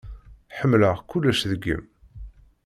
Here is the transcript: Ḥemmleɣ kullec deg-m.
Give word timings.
Ḥemmleɣ 0.57 0.97
kullec 1.09 1.39
deg-m. 1.51 1.83